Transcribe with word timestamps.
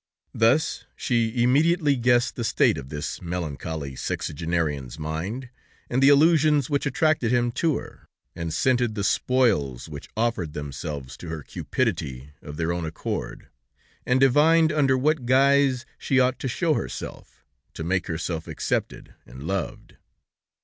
Thus 0.33 0.85
she 0.95 1.43
immediately 1.43 1.95
guessed 1.95 2.35
the 2.35 2.43
state 2.43 2.75
of 2.75 2.89
this 2.89 3.21
melancholy 3.21 3.95
sexagenarian's 3.95 4.97
mind, 4.97 5.49
and 5.91 6.01
the 6.01 6.09
illusions 6.09 6.71
which 6.71 6.87
attracted 6.87 7.31
him 7.31 7.51
to 7.61 7.77
her, 7.77 8.07
and 8.35 8.51
scented 8.51 8.95
the 8.95 9.03
spoils 9.03 9.87
which 9.87 10.09
offered 10.17 10.53
themselves 10.53 11.15
to 11.17 11.29
her 11.29 11.43
cupidity 11.43 12.31
of 12.41 12.57
their 12.57 12.73
own 12.73 12.83
accord, 12.83 13.47
and 14.03 14.19
divined 14.19 14.71
under 14.71 14.97
what 14.97 15.27
guise 15.27 15.85
she 15.99 16.19
ought 16.19 16.39
to 16.39 16.47
show 16.47 16.73
herself, 16.73 17.45
to 17.75 17.83
make 17.83 18.07
herself 18.07 18.47
accepted 18.47 19.13
and 19.27 19.43
loved. 19.43 19.97